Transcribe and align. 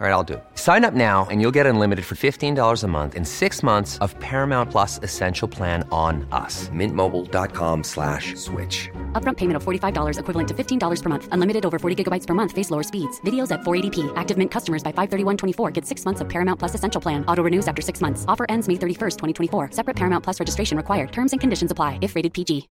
All 0.00 0.06
right, 0.06 0.12
I'll 0.12 0.22
do 0.22 0.34
it. 0.34 0.44
Sign 0.54 0.84
up 0.84 0.94
now 0.94 1.26
and 1.28 1.40
you'll 1.40 1.56
get 1.58 1.66
unlimited 1.66 2.04
for 2.04 2.14
$15 2.14 2.84
a 2.84 2.86
month 2.86 3.16
in 3.16 3.24
six 3.24 3.64
months 3.64 3.98
of 3.98 4.16
Paramount 4.20 4.70
Plus 4.70 5.00
Essential 5.02 5.48
Plan 5.48 5.82
on 5.90 6.24
us. 6.30 6.68
Mintmobile.com 6.68 7.82
slash 7.82 8.36
switch. 8.36 8.88
Upfront 9.20 9.38
payment 9.38 9.56
of 9.56 9.64
$45 9.64 10.20
equivalent 10.20 10.48
to 10.50 10.54
$15 10.54 11.02
per 11.02 11.08
month. 11.08 11.28
Unlimited 11.32 11.66
over 11.66 11.80
40 11.80 12.04
gigabytes 12.04 12.28
per 12.28 12.34
month. 12.34 12.52
Face 12.52 12.70
lower 12.70 12.84
speeds. 12.84 13.20
Videos 13.22 13.50
at 13.50 13.62
480p. 13.62 14.12
Active 14.14 14.38
Mint 14.38 14.52
customers 14.52 14.84
by 14.84 14.92
531.24 14.92 15.72
get 15.72 15.84
six 15.84 16.04
months 16.04 16.20
of 16.20 16.28
Paramount 16.28 16.60
Plus 16.60 16.76
Essential 16.76 17.00
Plan. 17.00 17.24
Auto 17.26 17.42
renews 17.42 17.66
after 17.66 17.82
six 17.82 18.00
months. 18.00 18.24
Offer 18.28 18.46
ends 18.48 18.68
May 18.68 18.74
31st, 18.74 19.16
2024. 19.50 19.72
Separate 19.72 19.96
Paramount 19.96 20.22
Plus 20.22 20.38
registration 20.38 20.76
required. 20.76 21.10
Terms 21.10 21.32
and 21.32 21.40
conditions 21.40 21.72
apply 21.72 21.98
if 22.02 22.14
rated 22.14 22.32
PG. 22.32 22.68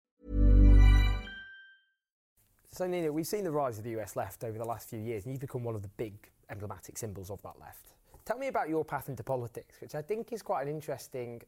So, 2.70 2.86
Nina, 2.86 3.10
we've 3.10 3.26
seen 3.26 3.42
the 3.42 3.50
rise 3.50 3.78
of 3.78 3.84
the 3.84 3.98
US 3.98 4.14
left 4.14 4.44
over 4.44 4.58
the 4.58 4.64
last 4.64 4.88
few 4.88 5.00
years, 5.00 5.24
and 5.24 5.32
you've 5.32 5.40
become 5.40 5.64
one 5.64 5.74
of 5.74 5.82
the 5.82 5.88
big 5.96 6.12
emblematic 6.50 6.98
symbols 6.98 7.30
of 7.30 7.40
that 7.42 7.58
left. 7.60 7.92
Tell 8.24 8.38
me 8.38 8.48
about 8.48 8.68
your 8.68 8.84
path 8.84 9.08
into 9.08 9.22
politics, 9.22 9.76
which 9.80 9.94
I 9.94 10.02
think 10.02 10.32
is 10.32 10.42
quite 10.42 10.62
an 10.62 10.68
interesting 10.68 11.42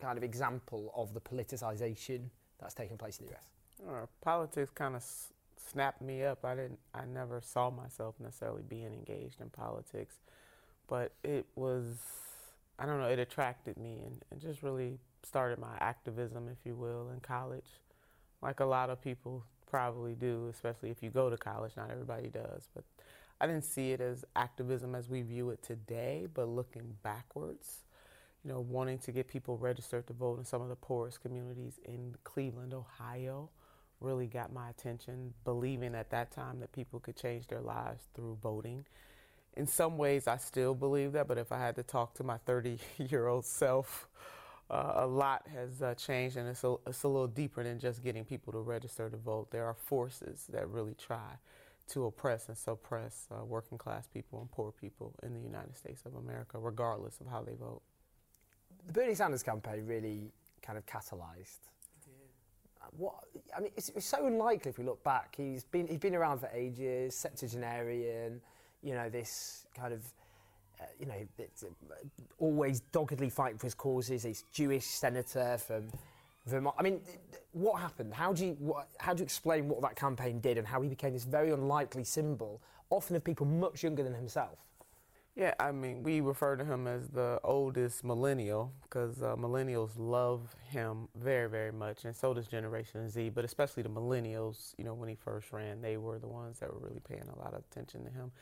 kind 0.00 0.18
of 0.18 0.24
example 0.24 0.92
of 0.94 1.14
the 1.14 1.20
politicisation 1.20 2.20
that's 2.60 2.74
taken 2.74 2.96
place 2.96 3.18
in 3.18 3.26
the 3.26 3.32
US. 3.32 3.48
Uh, 3.88 4.06
politics 4.20 4.70
kind 4.74 4.94
of 4.94 5.00
s- 5.00 5.32
snapped 5.56 6.02
me 6.02 6.22
up. 6.24 6.44
I 6.44 6.54
didn't. 6.54 6.78
I 6.94 7.04
never 7.06 7.40
saw 7.40 7.70
myself 7.70 8.14
necessarily 8.20 8.62
being 8.68 8.92
engaged 8.92 9.40
in 9.40 9.48
politics, 9.50 10.16
but 10.88 11.12
it 11.24 11.46
was. 11.54 11.96
I 12.78 12.86
don't 12.86 12.98
know. 12.98 13.08
It 13.08 13.18
attracted 13.18 13.76
me 13.76 14.02
and, 14.04 14.24
and 14.30 14.40
just 14.40 14.62
really 14.62 14.98
started 15.22 15.58
my 15.58 15.76
activism, 15.80 16.48
if 16.48 16.58
you 16.64 16.74
will, 16.74 17.10
in 17.12 17.20
college, 17.20 17.68
like 18.42 18.60
a 18.60 18.64
lot 18.64 18.88
of 18.90 19.02
people 19.02 19.44
probably 19.70 20.14
do, 20.14 20.48
especially 20.50 20.90
if 20.90 21.02
you 21.02 21.10
go 21.10 21.30
to 21.30 21.36
college. 21.36 21.72
Not 21.76 21.90
everybody 21.90 22.28
does, 22.28 22.68
but 22.74 22.84
I 23.40 23.46
didn't 23.46 23.64
see 23.64 23.92
it 23.92 24.00
as 24.00 24.24
activism 24.36 24.94
as 24.94 25.08
we 25.08 25.22
view 25.22 25.50
it 25.50 25.62
today, 25.62 26.28
but 26.32 26.46
looking 26.46 26.94
backwards, 27.02 27.78
you 28.44 28.52
know, 28.52 28.60
wanting 28.60 28.98
to 28.98 29.12
get 29.12 29.28
people 29.28 29.56
registered 29.56 30.06
to 30.08 30.12
vote 30.12 30.38
in 30.38 30.44
some 30.44 30.60
of 30.60 30.68
the 30.68 30.76
poorest 30.76 31.22
communities 31.22 31.80
in 31.84 32.14
Cleveland, 32.22 32.74
Ohio, 32.74 33.48
really 34.00 34.26
got 34.26 34.52
my 34.52 34.68
attention, 34.68 35.32
believing 35.44 35.94
at 35.94 36.10
that 36.10 36.30
time 36.30 36.60
that 36.60 36.72
people 36.72 37.00
could 37.00 37.16
change 37.16 37.46
their 37.46 37.60
lives 37.60 38.04
through 38.14 38.36
voting. 38.42 38.84
In 39.56 39.66
some 39.66 39.96
ways, 39.96 40.26
I 40.28 40.36
still 40.36 40.74
believe 40.74 41.12
that, 41.12 41.26
but 41.26 41.38
if 41.38 41.50
I 41.50 41.58
had 41.58 41.76
to 41.76 41.82
talk 41.82 42.14
to 42.14 42.24
my 42.24 42.36
30 42.38 42.78
year 42.98 43.26
old 43.26 43.46
self, 43.46 44.06
uh, 44.70 44.92
a 44.96 45.06
lot 45.06 45.46
has 45.52 45.82
uh, 45.82 45.94
changed, 45.94 46.36
and 46.36 46.46
it's 46.48 46.62
a, 46.62 46.76
it's 46.86 47.02
a 47.02 47.08
little 47.08 47.26
deeper 47.26 47.64
than 47.64 47.78
just 47.78 48.04
getting 48.04 48.24
people 48.24 48.52
to 48.52 48.60
register 48.60 49.08
to 49.08 49.16
vote. 49.16 49.50
There 49.50 49.64
are 49.66 49.74
forces 49.74 50.44
that 50.52 50.68
really 50.68 50.94
try 50.94 51.38
to 51.90 52.06
oppress 52.06 52.48
and 52.48 52.56
suppress 52.56 53.26
uh, 53.30 53.44
working 53.44 53.78
class 53.78 54.06
people 54.06 54.40
and 54.40 54.50
poor 54.50 54.72
people 54.72 55.14
in 55.22 55.34
the 55.34 55.40
United 55.40 55.76
States 55.76 56.02
of 56.06 56.14
America, 56.14 56.58
regardless 56.58 57.20
of 57.20 57.26
how 57.26 57.42
they 57.42 57.54
vote. 57.54 57.82
The 58.86 58.92
Bernie 58.92 59.14
Sanders 59.14 59.42
campaign 59.42 59.86
really 59.86 60.32
kind 60.62 60.78
of 60.78 60.86
catalysed. 60.86 61.58
What 62.96 63.14
I 63.56 63.60
mean, 63.60 63.70
it's, 63.76 63.90
it's 63.90 64.06
so 64.06 64.26
unlikely 64.26 64.70
if 64.70 64.78
we 64.78 64.84
look 64.84 65.04
back. 65.04 65.34
He's 65.36 65.62
been 65.64 65.86
he's 65.86 65.98
been 65.98 66.16
around 66.16 66.40
for 66.40 66.48
ages, 66.52 67.14
septuagenarian, 67.14 68.40
you 68.82 68.94
know, 68.94 69.08
this 69.08 69.66
kind 69.76 69.92
of, 69.92 70.02
uh, 70.80 70.84
you 70.98 71.06
know, 71.06 71.14
it's, 71.38 71.62
uh, 71.62 71.68
always 72.38 72.80
doggedly 72.92 73.30
fighting 73.30 73.58
for 73.58 73.66
his 73.66 73.74
causes. 73.74 74.24
He's 74.24 74.44
Jewish 74.52 74.86
senator 74.86 75.58
from 75.58 75.90
Vermont. 76.50 76.76
I 76.78 76.82
mean, 76.82 77.00
what 77.52 77.80
happened? 77.80 78.14
How 78.14 78.32
do 78.32 78.46
you 78.46 78.56
what, 78.58 78.88
how 78.98 79.12
do 79.14 79.20
you 79.20 79.24
explain 79.24 79.68
what 79.68 79.80
that 79.82 79.96
campaign 79.96 80.40
did 80.40 80.58
and 80.58 80.66
how 80.66 80.80
he 80.80 80.88
became 80.88 81.12
this 81.12 81.24
very 81.24 81.50
unlikely 81.50 82.04
symbol, 82.04 82.60
often 82.90 83.16
of 83.16 83.24
people 83.24 83.46
much 83.46 83.82
younger 83.82 84.02
than 84.02 84.14
himself? 84.14 84.58
Yeah, 85.36 85.54
I 85.60 85.70
mean, 85.70 86.02
we 86.02 86.20
refer 86.20 86.56
to 86.56 86.64
him 86.64 86.86
as 86.88 87.08
the 87.08 87.40
oldest 87.44 88.04
millennial 88.04 88.72
because 88.82 89.22
uh, 89.22 89.36
millennials 89.36 89.90
love 89.96 90.54
him 90.68 91.08
very, 91.14 91.48
very 91.48 91.72
much, 91.72 92.04
and 92.04 92.14
so 92.14 92.34
does 92.34 92.48
Generation 92.48 93.08
Z. 93.08 93.30
But 93.30 93.44
especially 93.44 93.84
the 93.84 93.90
millennials, 93.90 94.74
you 94.76 94.84
know, 94.84 94.92
when 94.92 95.08
he 95.08 95.14
first 95.14 95.52
ran, 95.52 95.80
they 95.80 95.96
were 95.96 96.18
the 96.18 96.26
ones 96.26 96.58
that 96.58 96.72
were 96.72 96.80
really 96.80 97.00
paying 97.08 97.28
a 97.32 97.38
lot 97.38 97.54
of 97.54 97.62
attention 97.70 98.04
to 98.04 98.10
him. 98.10 98.32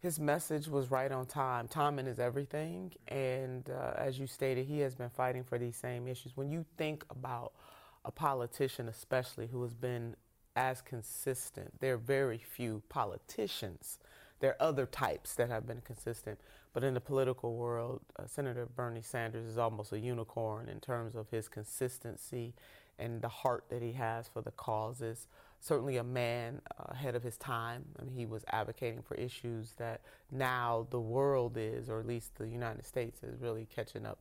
His 0.00 0.18
message 0.18 0.66
was 0.66 0.90
right 0.90 1.12
on 1.12 1.26
time. 1.26 1.68
Timing 1.68 2.06
is 2.06 2.18
everything, 2.18 2.92
and 3.08 3.68
uh, 3.68 3.92
as 3.96 4.18
you 4.18 4.26
stated, 4.26 4.66
he 4.66 4.80
has 4.80 4.94
been 4.94 5.10
fighting 5.10 5.44
for 5.44 5.58
these 5.58 5.76
same 5.76 6.08
issues. 6.08 6.36
When 6.36 6.50
you 6.50 6.64
think 6.78 7.04
about 7.10 7.52
a 8.04 8.10
politician, 8.10 8.88
especially 8.88 9.46
who 9.46 9.62
has 9.62 9.74
been 9.74 10.16
as 10.56 10.80
consistent, 10.80 11.80
there 11.80 11.94
are 11.94 11.98
very 11.98 12.38
few 12.38 12.82
politicians 12.88 13.98
there 14.40 14.50
are 14.50 14.68
other 14.68 14.86
types 14.86 15.34
that 15.34 15.50
have 15.50 15.66
been 15.66 15.82
consistent, 15.82 16.40
but 16.72 16.82
in 16.82 16.94
the 16.94 17.00
political 17.00 17.54
world, 17.54 18.00
uh, 18.18 18.26
Senator 18.26 18.66
Bernie 18.74 19.02
Sanders 19.02 19.44
is 19.44 19.58
almost 19.58 19.92
a 19.92 19.98
unicorn 19.98 20.68
in 20.68 20.80
terms 20.80 21.14
of 21.14 21.28
his 21.28 21.46
consistency 21.46 22.54
and 22.98 23.20
the 23.20 23.28
heart 23.28 23.64
that 23.68 23.82
he 23.82 23.92
has 23.92 24.28
for 24.28 24.40
the 24.40 24.50
causes. 24.52 25.26
Certainly, 25.60 25.98
a 25.98 26.04
man 26.04 26.60
ahead 26.78 27.14
of 27.14 27.22
his 27.22 27.36
time. 27.36 27.84
I 27.98 28.04
mean, 28.04 28.14
he 28.14 28.26
was 28.26 28.44
advocating 28.48 29.02
for 29.02 29.14
issues 29.14 29.74
that 29.76 30.00
now 30.30 30.86
the 30.90 31.00
world 31.00 31.56
is, 31.56 31.88
or 31.88 32.00
at 32.00 32.06
least 32.06 32.36
the 32.36 32.48
United 32.48 32.86
States, 32.86 33.22
is 33.22 33.38
really 33.40 33.66
catching 33.74 34.06
up 34.06 34.18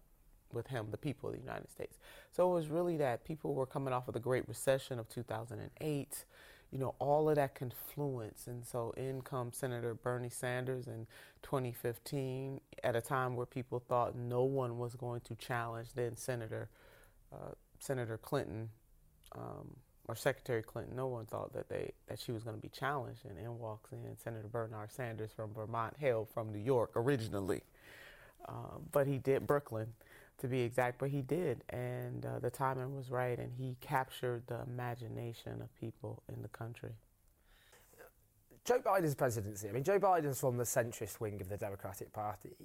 with 0.51 0.67
him, 0.67 0.87
the 0.91 0.97
people 0.97 1.29
of 1.29 1.35
the 1.35 1.41
United 1.41 1.69
States. 1.69 1.97
So 2.31 2.51
it 2.51 2.55
was 2.55 2.67
really 2.67 2.97
that 2.97 3.23
people 3.23 3.53
were 3.53 3.65
coming 3.65 3.93
off 3.93 4.07
of 4.07 4.13
the 4.13 4.19
Great 4.19 4.47
Recession 4.47 4.99
of 4.99 5.07
2008 5.07 6.25
you 6.71 6.77
know, 6.77 6.93
all 6.99 7.29
of 7.29 7.35
that 7.35 7.55
confluence. 7.55 8.47
And 8.47 8.65
so 8.65 8.93
in 8.95 9.21
comes 9.21 9.57
Senator 9.57 9.93
Bernie 9.93 10.29
Sanders 10.29 10.87
in 10.87 11.07
2015 11.41 12.61
at 12.83 12.95
a 12.95 13.01
time 13.01 13.35
where 13.35 13.45
people 13.45 13.79
thought 13.79 14.15
no 14.15 14.43
one 14.43 14.77
was 14.77 14.95
going 14.95 15.21
to 15.21 15.35
challenge 15.35 15.89
then 15.95 16.15
Senator 16.15 16.69
uh, 17.33 17.53
Senator 17.79 18.17
Clinton 18.17 18.69
um, 19.35 19.75
or 20.09 20.15
Secretary 20.15 20.63
Clinton. 20.63 20.95
No 20.95 21.05
one 21.05 21.25
thought 21.27 21.53
that 21.53 21.69
they 21.69 21.93
that 22.07 22.19
she 22.19 22.31
was 22.31 22.43
going 22.43 22.55
to 22.55 22.61
be 22.61 22.69
challenged. 22.69 23.25
And 23.25 23.37
in 23.37 23.59
walks 23.59 23.91
in 23.91 23.99
Senator 24.17 24.47
Bernard 24.47 24.91
Sanders 24.91 25.29
from 25.35 25.53
Vermont, 25.53 25.93
hailed 25.99 26.29
from 26.29 26.51
New 26.51 26.59
York 26.59 26.91
originally, 26.95 27.61
uh, 28.47 28.79
but 28.91 29.05
he 29.05 29.19
did 29.19 29.45
Brooklyn 29.45 29.93
to 30.39 30.47
be 30.47 30.61
exact, 30.61 30.97
but 30.99 31.09
he 31.09 31.21
did, 31.21 31.63
and 31.69 32.25
uh, 32.25 32.39
the 32.39 32.49
timing 32.49 32.95
was 32.95 33.11
right, 33.11 33.37
and 33.37 33.51
he 33.57 33.75
captured 33.81 34.41
the 34.47 34.61
imagination 34.63 35.61
of 35.61 35.73
people 35.79 36.23
in 36.33 36.41
the 36.41 36.47
country. 36.47 36.93
Joe 38.65 38.79
Biden's 38.79 39.15
presidency. 39.15 39.67
I 39.67 39.73
mean, 39.73 39.83
Joe 39.83 39.99
Biden's 39.99 40.39
from 40.39 40.57
the 40.57 40.63
centrist 40.63 41.19
wing 41.19 41.39
of 41.41 41.49
the 41.49 41.57
Democratic 41.57 42.13
Party, 42.13 42.55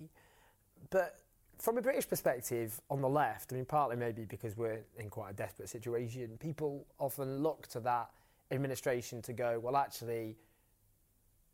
but 0.90 1.18
from 1.58 1.78
a 1.78 1.82
British 1.82 2.08
perspective, 2.08 2.80
on 2.90 3.00
the 3.00 3.08
left, 3.08 3.52
I 3.52 3.56
mean, 3.56 3.64
partly 3.64 3.96
maybe 3.96 4.24
because 4.24 4.56
we're 4.56 4.80
in 4.98 5.10
quite 5.10 5.30
a 5.30 5.34
desperate 5.34 5.68
situation, 5.68 6.36
people 6.38 6.86
often 6.98 7.42
look 7.42 7.66
to 7.68 7.80
that 7.80 8.10
administration 8.50 9.22
to 9.22 9.32
go, 9.32 9.58
well, 9.58 9.76
actually, 9.76 10.36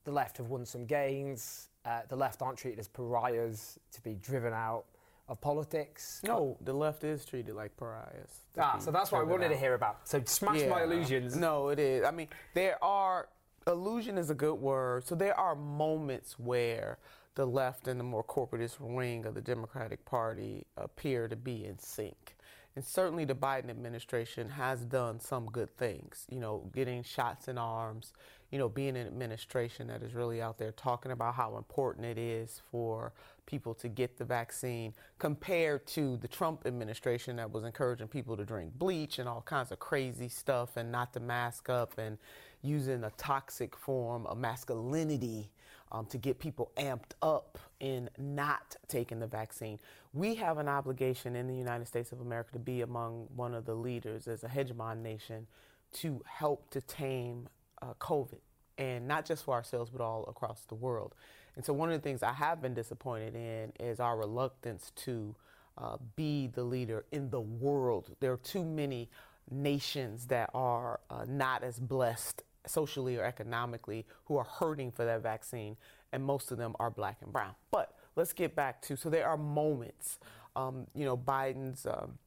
the 0.04 0.12
left 0.12 0.38
have 0.38 0.48
won 0.48 0.64
some 0.64 0.86
gains. 0.86 1.68
Uh, 1.84 2.00
the 2.08 2.16
left 2.16 2.42
aren't 2.42 2.58
treated 2.58 2.78
as 2.78 2.88
pariahs 2.88 3.78
to 3.92 4.00
be 4.02 4.14
driven 4.14 4.52
out 4.52 4.84
of 5.28 5.40
politics. 5.40 6.20
No, 6.24 6.56
the 6.62 6.72
left 6.72 7.04
is 7.04 7.24
treated 7.24 7.54
like 7.54 7.76
pariahs. 7.76 8.40
Ah, 8.58 8.78
so 8.78 8.90
that's 8.90 9.12
what 9.12 9.20
I 9.20 9.24
wanted 9.24 9.46
out. 9.46 9.50
to 9.50 9.56
hear 9.56 9.74
about. 9.74 10.08
So 10.08 10.20
smash 10.24 10.66
my 10.68 10.82
illusions. 10.82 11.36
No, 11.36 11.68
it 11.68 11.78
is. 11.78 12.04
I 12.04 12.10
mean, 12.10 12.28
there 12.54 12.82
are 12.82 13.28
illusion 13.66 14.18
is 14.18 14.30
a 14.30 14.34
good 14.34 14.54
word. 14.54 15.06
So 15.06 15.14
there 15.14 15.38
are 15.38 15.54
moments 15.54 16.38
where 16.38 16.98
the 17.34 17.46
left 17.46 17.88
and 17.88 17.98
the 17.98 18.04
more 18.04 18.24
corporatist 18.24 18.80
wing 18.80 19.26
of 19.26 19.34
the 19.34 19.40
Democratic 19.40 20.04
Party 20.04 20.66
appear 20.76 21.28
to 21.28 21.36
be 21.36 21.64
in 21.64 21.78
sync. 21.78 22.36
And 22.76 22.84
certainly 22.84 23.24
the 23.24 23.34
Biden 23.34 23.68
administration 23.68 24.48
has 24.48 24.84
done 24.84 25.18
some 25.18 25.46
good 25.46 25.76
things, 25.76 26.26
you 26.30 26.38
know, 26.38 26.70
getting 26.72 27.02
shots 27.02 27.48
in 27.48 27.58
arms, 27.58 28.12
you 28.50 28.58
know, 28.58 28.68
being 28.68 28.96
an 28.96 29.06
administration 29.06 29.88
that 29.88 30.02
is 30.02 30.14
really 30.14 30.40
out 30.40 30.56
there 30.56 30.72
talking 30.72 31.12
about 31.12 31.34
how 31.34 31.56
important 31.56 32.06
it 32.06 32.16
is 32.16 32.62
for 32.70 33.12
people 33.46 33.74
to 33.74 33.88
get 33.88 34.16
the 34.18 34.24
vaccine 34.24 34.94
compared 35.18 35.84
to 35.88 36.16
the 36.18 36.28
Trump 36.28 36.62
administration 36.64 37.36
that 37.36 37.50
was 37.50 37.64
encouraging 37.64 38.06
people 38.06 38.36
to 38.36 38.44
drink 38.44 38.72
bleach 38.78 39.18
and 39.18 39.28
all 39.28 39.42
kinds 39.42 39.72
of 39.72 39.80
crazy 39.80 40.28
stuff 40.28 40.76
and 40.76 40.92
not 40.92 41.12
to 41.12 41.20
mask 41.20 41.68
up 41.68 41.98
and 41.98 42.18
using 42.62 43.02
a 43.04 43.10
toxic 43.16 43.76
form 43.76 44.26
of 44.26 44.38
masculinity 44.38 45.50
um, 45.92 46.06
to 46.06 46.18
get 46.18 46.38
people 46.38 46.70
amped 46.76 47.12
up 47.22 47.58
in 47.80 48.08
not 48.18 48.76
taking 48.88 49.18
the 49.18 49.26
vaccine. 49.26 49.78
We 50.12 50.34
have 50.36 50.58
an 50.58 50.68
obligation 50.68 51.36
in 51.36 51.46
the 51.46 51.54
United 51.54 51.86
States 51.86 52.12
of 52.12 52.20
America 52.20 52.52
to 52.52 52.58
be 52.58 52.82
among 52.82 53.28
one 53.34 53.54
of 53.54 53.64
the 53.64 53.74
leaders 53.74 54.28
as 54.28 54.44
a 54.44 54.48
hegemon 54.48 55.02
nation 55.02 55.46
to 55.92 56.22
help 56.26 56.70
to 56.70 56.80
tame 56.80 57.48
uh, 57.82 57.94
COVID, 57.98 58.40
and 58.78 59.08
not 59.08 59.24
just 59.24 59.44
for 59.44 59.54
ourselves, 59.54 59.90
but 59.90 60.00
all 60.00 60.24
across 60.28 60.64
the 60.68 60.74
world. 60.74 61.14
And 61.56 61.64
so, 61.64 61.72
one 61.72 61.90
of 61.90 62.00
the 62.00 62.02
things 62.02 62.22
I 62.22 62.32
have 62.32 62.62
been 62.62 62.74
disappointed 62.74 63.34
in 63.34 63.72
is 63.80 63.98
our 63.98 64.16
reluctance 64.16 64.92
to 64.96 65.34
uh, 65.76 65.96
be 66.14 66.46
the 66.46 66.62
leader 66.62 67.04
in 67.10 67.30
the 67.30 67.40
world. 67.40 68.14
There 68.20 68.32
are 68.32 68.38
too 68.38 68.64
many 68.64 69.10
nations 69.50 70.26
that 70.26 70.50
are 70.54 71.00
uh, 71.10 71.24
not 71.26 71.64
as 71.64 71.80
blessed 71.80 72.42
socially 72.66 73.16
or 73.16 73.24
economically 73.24 74.06
who 74.24 74.36
are 74.36 74.44
hurting 74.44 74.90
for 74.90 75.04
that 75.04 75.22
vaccine, 75.22 75.76
and 76.12 76.22
most 76.22 76.50
of 76.50 76.58
them 76.58 76.74
are 76.78 76.90
black 76.90 77.18
and 77.22 77.32
brown. 77.32 77.54
But 77.70 77.94
let's 78.16 78.32
get 78.32 78.54
back 78.54 78.82
to 78.82 78.96
so 78.96 79.10
there 79.10 79.28
are 79.28 79.36
moments. 79.36 80.18
Um, 80.56 80.86
you 80.94 81.04
know, 81.04 81.16
Biden's. 81.16 81.86
Um, 81.86 82.18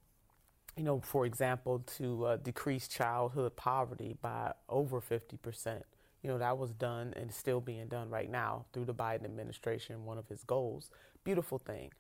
you 0.76 0.84
know, 0.84 1.00
for 1.02 1.26
example, 1.26 1.84
to 1.98 2.26
uh, 2.26 2.38
decrease 2.38 2.88
childhood 2.88 3.56
poverty 3.56 4.16
by 4.22 4.54
over 4.70 5.00
50%. 5.00 5.84
You 6.24 6.30
know, 6.30 6.38
that 6.38 6.58
was 6.58 6.72
done 6.72 7.14
and 7.16 7.32
still 7.32 7.62
being 7.62 7.88
done 7.88 8.10
right 8.10 8.30
now 8.30 8.66
through 8.74 8.86
the 8.86 8.94
Biden 8.94 9.26
administration, 9.26 10.06
one 10.06 10.18
of 10.18 10.28
his 10.28 10.44
goals. 10.44 10.90
Beautiful 11.24 11.60
thing. 11.60 11.92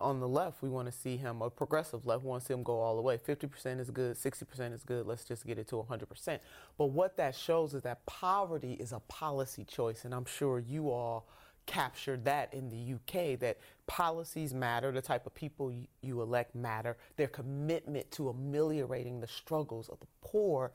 On 0.00 0.20
the 0.20 0.28
left, 0.28 0.62
we 0.62 0.68
want 0.68 0.86
to 0.86 0.92
see 0.92 1.16
him, 1.16 1.42
a 1.42 1.50
progressive 1.50 2.06
left, 2.06 2.22
we 2.22 2.28
want 2.28 2.42
to 2.42 2.46
see 2.46 2.54
him 2.54 2.62
go 2.62 2.78
all 2.78 2.94
the 2.94 3.02
way. 3.02 3.18
50% 3.18 3.80
is 3.80 3.90
good, 3.90 4.16
60% 4.16 4.72
is 4.72 4.84
good, 4.84 5.06
let's 5.06 5.24
just 5.24 5.44
get 5.44 5.58
it 5.58 5.66
to 5.68 5.76
100%. 5.76 6.38
But 6.76 6.86
what 6.86 7.16
that 7.16 7.34
shows 7.34 7.74
is 7.74 7.82
that 7.82 8.06
poverty 8.06 8.74
is 8.74 8.92
a 8.92 9.00
policy 9.00 9.64
choice, 9.64 10.04
and 10.04 10.14
I'm 10.14 10.24
sure 10.24 10.60
you 10.60 10.90
all 10.90 11.26
captured 11.68 12.24
that 12.24 12.52
in 12.54 12.70
the 12.70 12.94
UK 12.94 13.38
that 13.38 13.58
policies 13.86 14.54
matter, 14.54 14.90
the 14.90 15.02
type 15.02 15.26
of 15.26 15.34
people 15.34 15.70
you, 15.70 15.86
you, 16.00 16.22
elect 16.22 16.54
matter, 16.54 16.96
their 17.16 17.28
commitment 17.28 18.10
to 18.10 18.30
ameliorating 18.30 19.20
the 19.20 19.26
struggles 19.26 19.88
of 19.88 20.00
the 20.00 20.06
poor 20.22 20.72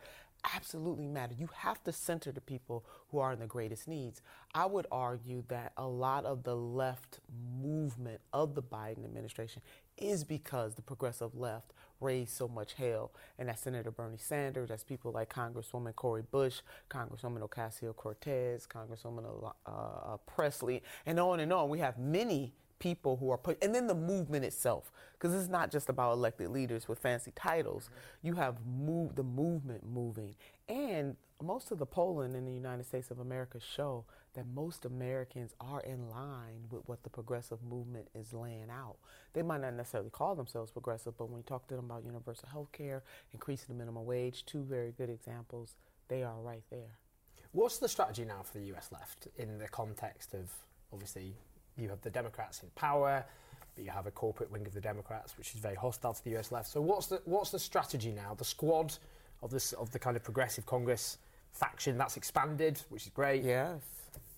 absolutely 0.55 1.07
matter. 1.07 1.33
You 1.37 1.49
have 1.55 1.83
to 1.83 1.91
center 1.91 2.31
the 2.31 2.41
people 2.41 2.85
who 3.09 3.19
are 3.19 3.33
in 3.33 3.39
the 3.39 3.47
greatest 3.47 3.87
needs. 3.87 4.21
I 4.53 4.65
would 4.65 4.87
argue 4.91 5.43
that 5.47 5.73
a 5.77 5.87
lot 5.87 6.25
of 6.25 6.43
the 6.43 6.55
left 6.55 7.19
movement 7.61 8.21
of 8.31 8.55
the 8.55 8.63
Biden 8.63 9.05
administration 9.05 9.61
is 9.97 10.23
because 10.23 10.75
the 10.75 10.81
progressive 10.81 11.35
left 11.35 11.73
raised 11.99 12.31
so 12.31 12.47
much 12.47 12.73
hell. 12.73 13.11
And 13.39 13.49
that's 13.49 13.61
Senator 13.61 13.91
Bernie 13.91 14.17
Sanders, 14.17 14.69
that's 14.69 14.83
people 14.83 15.11
like 15.11 15.33
Congresswoman 15.33 15.95
Cori 15.95 16.23
Bush, 16.29 16.61
Congresswoman 16.89 17.47
Ocasio 17.47 17.95
Cortez, 17.95 18.67
Congresswoman 18.67 19.53
uh, 19.65 19.69
uh, 19.69 20.17
Pressley, 20.25 20.83
and 21.05 21.19
on 21.19 21.39
and 21.39 21.53
on. 21.53 21.69
We 21.69 21.79
have 21.79 21.97
many 21.97 22.53
people 22.83 23.15
who 23.15 23.29
are 23.29 23.37
put, 23.37 23.63
and 23.63 23.73
then 23.73 23.87
the 23.87 23.95
movement 23.95 24.43
itself, 24.43 24.91
because 25.13 25.33
it's 25.33 25.47
not 25.47 25.71
just 25.71 25.87
about 25.87 26.11
elected 26.11 26.49
leaders 26.49 26.89
with 26.89 26.99
fancy 26.99 27.31
titles. 27.33 27.85
Mm-hmm. 27.85 28.27
You 28.27 28.33
have 28.35 28.57
move, 28.65 29.15
the 29.15 29.23
movement 29.23 29.85
moving, 29.89 30.35
and 30.67 31.15
most 31.41 31.71
of 31.71 31.79
the 31.79 31.85
polling 31.85 32.35
in 32.35 32.45
the 32.45 32.51
United 32.51 32.85
States 32.85 33.09
of 33.09 33.19
America 33.19 33.57
show 33.59 34.03
that 34.33 34.45
most 34.53 34.83
Americans 34.83 35.53
are 35.61 35.79
in 35.81 36.09
line 36.09 36.65
with 36.69 36.81
what 36.87 37.03
the 37.03 37.09
progressive 37.09 37.59
movement 37.63 38.09
is 38.13 38.33
laying 38.33 38.69
out. 38.69 38.97
They 39.31 39.43
might 39.43 39.61
not 39.61 39.75
necessarily 39.75 40.09
call 40.09 40.35
themselves 40.35 40.69
progressive, 40.71 41.17
but 41.17 41.29
when 41.29 41.37
you 41.37 41.43
talk 41.43 41.67
to 41.69 41.75
them 41.75 41.85
about 41.85 42.03
universal 42.03 42.49
health 42.49 42.71
care, 42.73 43.03
increasing 43.31 43.67
the 43.69 43.75
minimum 43.75 44.05
wage, 44.05 44.45
two 44.45 44.63
very 44.63 44.91
good 44.91 45.09
examples, 45.09 45.75
they 46.09 46.21
are 46.21 46.41
right 46.41 46.63
there. 46.69 46.97
What's 47.53 47.77
the 47.77 47.87
strategy 47.87 48.25
now 48.25 48.41
for 48.43 48.57
the 48.57 48.73
US 48.73 48.89
left 48.91 49.29
in 49.37 49.57
the 49.59 49.69
context 49.69 50.33
of 50.33 50.51
obviously 50.91 51.35
you 51.77 51.89
have 51.89 52.01
the 52.01 52.09
Democrats 52.09 52.61
in 52.63 52.69
power, 52.75 53.23
but 53.75 53.83
you 53.83 53.91
have 53.91 54.07
a 54.07 54.11
corporate 54.11 54.51
wing 54.51 54.65
of 54.65 54.73
the 54.73 54.81
Democrats, 54.81 55.37
which 55.37 55.53
is 55.53 55.59
very 55.59 55.75
hostile 55.75 56.13
to 56.13 56.23
the 56.23 56.37
US 56.37 56.51
left. 56.51 56.67
So 56.69 56.81
what's 56.81 57.07
the 57.07 57.21
what's 57.25 57.51
the 57.51 57.59
strategy 57.59 58.11
now? 58.11 58.35
The 58.35 58.45
squad 58.45 58.93
of 59.41 59.51
this 59.51 59.73
of 59.73 59.91
the 59.91 59.99
kind 59.99 60.15
of 60.15 60.23
progressive 60.23 60.65
Congress 60.65 61.17
faction 61.51 61.97
that's 61.97 62.17
expanded, 62.17 62.81
which 62.89 63.03
is 63.03 63.09
great. 63.09 63.43
Yes, 63.43 63.81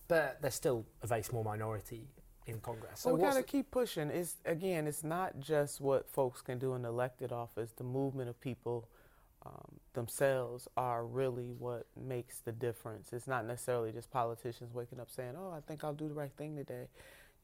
but 0.08 0.38
there's 0.42 0.56
still 0.56 0.86
a 1.02 1.08
very 1.08 1.24
small 1.24 1.44
minority 1.44 2.08
in 2.48 2.60
Congress. 2.60 3.02
So 3.02 3.10
well, 3.10 3.18
we 3.18 3.24
got 3.24 3.36
to 3.36 3.44
keep 3.44 3.72
pushing. 3.72 4.10
It's 4.10 4.36
again, 4.46 4.88
it's 4.88 5.04
not 5.04 5.40
just 5.40 5.82
what 5.82 6.08
folks 6.08 6.42
can 6.42 6.60
do 6.60 6.76
in 6.76 6.86
elected 6.86 7.32
office. 7.32 7.72
The 7.76 7.84
movement 7.84 8.30
of 8.30 8.40
people 8.40 8.88
um, 9.46 9.80
themselves 9.94 10.68
are 10.78 11.06
really 11.06 11.54
what 11.58 11.86
makes 12.00 12.40
the 12.40 12.52
difference. 12.52 13.14
It's 13.14 13.28
not 13.28 13.46
necessarily 13.46 13.92
just 13.92 14.12
politicians 14.12 14.74
waking 14.74 15.00
up 15.00 15.10
saying, 15.10 15.34
"Oh, 15.38 15.52
I 15.52 15.60
think 15.62 15.84
I'll 15.84 15.94
do 15.94 16.08
the 16.08 16.14
right 16.14 16.32
thing 16.38 16.56
today." 16.56 16.88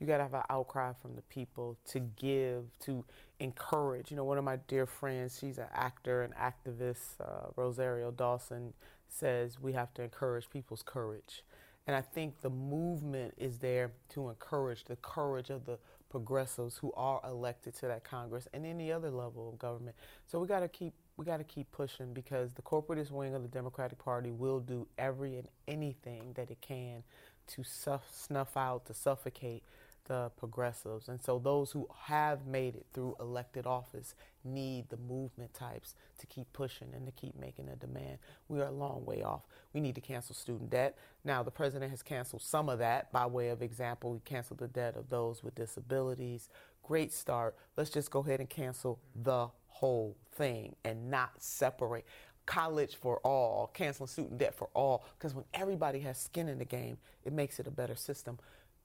You 0.01 0.07
got 0.07 0.17
to 0.17 0.23
have 0.23 0.33
an 0.33 0.41
outcry 0.49 0.93
from 0.99 1.15
the 1.15 1.21
people 1.21 1.77
to 1.89 1.99
give, 1.99 2.63
to 2.79 3.05
encourage. 3.39 4.09
You 4.09 4.17
know, 4.17 4.23
one 4.23 4.39
of 4.39 4.43
my 4.43 4.55
dear 4.67 4.87
friends, 4.87 5.37
she's 5.39 5.59
an 5.59 5.67
actor 5.71 6.23
and 6.23 6.33
activist, 6.33 7.21
uh, 7.21 7.51
Rosario 7.55 8.09
Dawson, 8.09 8.73
says 9.07 9.59
we 9.61 9.73
have 9.73 9.93
to 9.93 10.01
encourage 10.01 10.49
people's 10.49 10.81
courage. 10.81 11.43
And 11.85 11.95
I 11.95 12.01
think 12.01 12.41
the 12.41 12.49
movement 12.49 13.35
is 13.37 13.59
there 13.59 13.91
to 14.09 14.29
encourage 14.29 14.85
the 14.85 14.95
courage 14.95 15.51
of 15.51 15.65
the 15.65 15.77
progressives 16.09 16.77
who 16.77 16.91
are 16.93 17.21
elected 17.23 17.75
to 17.75 17.87
that 17.87 18.03
Congress 18.03 18.47
and 18.53 18.65
any 18.65 18.91
other 18.91 19.11
level 19.11 19.49
of 19.49 19.59
government. 19.59 19.95
So 20.25 20.39
we 20.39 20.47
got 20.47 20.61
to 20.61 20.67
keep 20.67 20.93
we 21.17 21.25
got 21.25 21.37
to 21.37 21.43
keep 21.43 21.71
pushing 21.71 22.13
because 22.13 22.53
the 22.53 22.63
corporatist 22.63 23.11
wing 23.11 23.35
of 23.35 23.43
the 23.43 23.47
Democratic 23.47 23.99
Party 23.99 24.31
will 24.31 24.59
do 24.59 24.87
every 24.97 25.35
and 25.37 25.47
anything 25.67 26.31
that 26.33 26.49
it 26.49 26.59
can 26.61 27.03
to 27.47 27.63
snuff 27.63 28.57
out, 28.57 28.85
to 28.85 28.93
suffocate 28.93 29.63
the 30.05 30.31
progressives. 30.37 31.07
And 31.07 31.21
so 31.21 31.39
those 31.39 31.71
who 31.71 31.87
have 32.05 32.45
made 32.45 32.75
it 32.75 32.85
through 32.93 33.15
elected 33.19 33.65
office 33.65 34.15
need 34.43 34.89
the 34.89 34.97
movement 34.97 35.53
types 35.53 35.95
to 36.19 36.27
keep 36.27 36.51
pushing 36.53 36.89
and 36.93 37.05
to 37.05 37.11
keep 37.11 37.39
making 37.39 37.69
a 37.69 37.75
demand. 37.75 38.17
We 38.47 38.59
are 38.61 38.67
a 38.67 38.71
long 38.71 39.05
way 39.05 39.21
off. 39.21 39.41
We 39.73 39.81
need 39.81 39.95
to 39.95 40.01
cancel 40.01 40.35
student 40.35 40.69
debt. 40.69 40.97
Now, 41.23 41.43
the 41.43 41.51
president 41.51 41.91
has 41.91 42.01
canceled 42.01 42.41
some 42.41 42.69
of 42.69 42.79
that 42.79 43.11
by 43.11 43.25
way 43.25 43.49
of 43.49 43.61
example. 43.61 44.13
He 44.13 44.19
canceled 44.21 44.59
the 44.59 44.67
debt 44.67 44.95
of 44.95 45.09
those 45.09 45.43
with 45.43 45.55
disabilities. 45.55 46.49
Great 46.83 47.13
start. 47.13 47.55
Let's 47.77 47.89
just 47.89 48.11
go 48.11 48.19
ahead 48.19 48.39
and 48.39 48.49
cancel 48.49 48.99
the 49.15 49.47
whole 49.67 50.17
thing 50.33 50.75
and 50.83 51.09
not 51.09 51.31
separate 51.37 52.05
college 52.45 52.95
for 52.95 53.19
all, 53.19 53.71
canceling 53.73 54.07
student 54.07 54.37
debt 54.37 54.53
for 54.53 54.67
all, 54.73 55.05
because 55.17 55.33
when 55.33 55.45
everybody 55.53 55.99
has 55.99 56.17
skin 56.17 56.49
in 56.49 56.57
the 56.57 56.65
game, 56.65 56.97
it 57.23 57.31
makes 57.31 57.59
it 57.59 57.67
a 57.67 57.71
better 57.71 57.95
system 57.95 58.37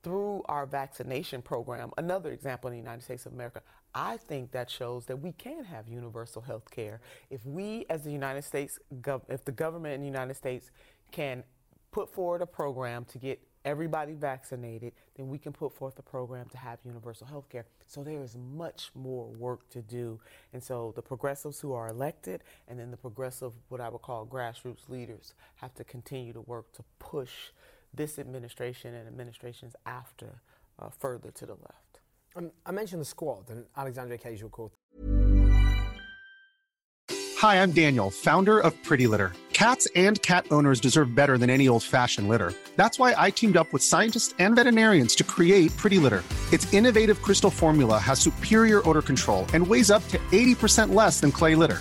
through 0.07 0.41
our 0.49 0.67
vaccination 0.67 1.43
program, 1.43 1.91
another 1.99 2.31
example 2.31 2.69
in 2.69 2.75
the 2.75 2.79
United 2.79 3.03
States 3.03 3.27
of 3.27 3.33
America, 3.33 3.61
I 3.93 4.19
think 4.19 4.53
that 4.53 4.71
shows 4.71 5.05
that 5.07 5.17
we 5.17 5.33
can 5.33 5.65
have 5.65 5.89
universal 5.89 6.43
health 6.43 6.71
care. 6.71 7.01
If 7.29 7.45
we, 7.45 7.87
as 7.91 8.05
the 8.05 8.13
United 8.13 8.43
States, 8.43 8.79
gov- 9.01 9.29
if 9.29 9.45
the 9.45 9.51
government 9.51 9.95
in 9.95 10.03
the 10.03 10.07
United 10.07 10.35
States 10.35 10.71
can 11.11 11.43
put 11.91 12.09
forward 12.09 12.41
a 12.41 12.47
program 12.47 13.05
to 13.07 13.19
get 13.19 13.41
everybody 13.65 14.13
vaccinated, 14.13 14.93
then 15.17 15.27
we 15.27 15.39
can 15.39 15.53
put 15.53 15.73
forth 15.73 15.99
a 15.99 16.03
program 16.03 16.47
to 16.51 16.57
have 16.57 16.79
universal 16.85 17.27
health 17.27 17.49
care. 17.49 17.67
So 17.89 18.05
there 18.05 18.23
is 18.23 18.37
much 18.37 18.93
more 18.95 19.27
work 19.27 19.69
to 19.71 19.83
do. 19.83 20.21
And 20.53 20.63
so 20.63 20.93
the 20.95 21.03
progressives 21.03 21.59
who 21.59 21.73
are 21.73 21.89
elected 21.89 22.45
and 22.69 22.79
then 22.79 22.93
the 22.93 22.97
progressive, 22.97 23.55
what 23.71 23.81
I 23.81 23.89
would 23.89 24.03
call 24.03 24.25
grassroots 24.25 24.89
leaders, 24.89 25.35
have 25.57 25.75
to 25.75 25.83
continue 25.83 26.33
to 26.33 26.43
work 26.43 26.73
to 26.75 26.85
push 27.01 27.51
this 27.97 28.19
administration 28.19 28.95
and 28.95 29.09
administrations 29.09 29.75
after 29.85 30.43
uh, 30.79 30.89
further 30.91 31.31
to 31.31 31.47
the 31.47 31.55
left. 31.55 32.01
Um, 32.37 32.51
I 32.65 32.73
mentioned 32.73 33.01
the 33.01 33.07
squad 33.07 33.49
and 33.49 33.65
Alexandria 33.77 34.19
Ocasio 34.19 34.51
Cortez. 34.51 34.77
Hi, 37.39 37.57
I'm 37.57 37.73
Daniel, 37.73 38.11
founder 38.11 38.59
of 38.59 38.73
Pretty 38.83 39.07
Litter. 39.07 39.33
Cats 39.53 39.87
and 39.95 40.21
cat 40.23 40.47
owners 40.51 40.81
deserve 40.81 41.15
better 41.15 41.39
than 41.39 41.51
any 41.51 41.69
old 41.69 41.83
fashioned 41.83 42.29
litter. 42.29 42.53
That's 42.77 42.99
why 42.99 43.15
I 43.17 43.31
teamed 43.31 43.57
up 43.57 43.73
with 43.73 43.83
scientists 43.83 44.35
and 44.39 44.57
veterinarians 44.57 45.15
to 45.17 45.25
create 45.25 45.75
Pretty 45.77 45.99
Litter. 45.99 46.23
Its 46.53 46.73
innovative 46.73 47.21
crystal 47.23 47.51
formula 47.51 47.99
has 47.99 48.21
superior 48.21 48.87
odor 48.89 49.03
control 49.03 49.47
and 49.55 49.67
weighs 49.67 49.91
up 49.91 50.07
to 50.09 50.19
80% 50.33 50.95
less 50.95 51.21
than 51.21 51.33
clay 51.33 51.55
litter. 51.55 51.81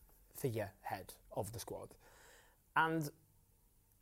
figurehead 0.41 1.13
of 1.35 1.51
the 1.51 1.59
squad, 1.59 1.89
and 2.75 3.09